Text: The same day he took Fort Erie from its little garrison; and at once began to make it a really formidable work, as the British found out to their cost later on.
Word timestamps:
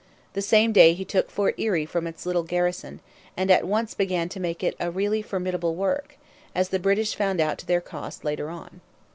The 0.33 0.41
same 0.41 0.71
day 0.71 0.95
he 0.95 1.05
took 1.05 1.29
Fort 1.29 1.59
Erie 1.59 1.85
from 1.85 2.07
its 2.07 2.25
little 2.25 2.41
garrison; 2.41 3.01
and 3.37 3.51
at 3.51 3.67
once 3.67 3.93
began 3.93 4.29
to 4.29 4.39
make 4.39 4.63
it 4.63 4.75
a 4.79 4.89
really 4.89 5.21
formidable 5.21 5.75
work, 5.75 6.17
as 6.55 6.69
the 6.69 6.79
British 6.79 7.13
found 7.13 7.39
out 7.39 7.59
to 7.59 7.67
their 7.67 7.81
cost 7.81 8.25
later 8.25 8.49
on. 8.49 8.81